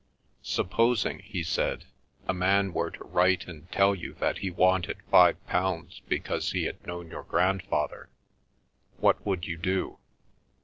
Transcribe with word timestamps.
"Supposing," 0.41 1.19
he 1.19 1.43
said, 1.43 1.85
"a 2.27 2.33
man 2.33 2.73
were 2.73 2.89
to 2.89 3.03
write 3.03 3.47
and 3.47 3.71
tell 3.71 3.93
you 3.93 4.13
that 4.15 4.39
he 4.39 4.49
wanted 4.49 4.97
five 5.11 5.37
pounds 5.45 6.01
because 6.09 6.53
he 6.53 6.63
had 6.63 6.87
known 6.87 7.11
your 7.11 7.21
grandfather, 7.21 8.09
what 8.97 9.23
would 9.27 9.45
you 9.45 9.57
do? 9.59 9.99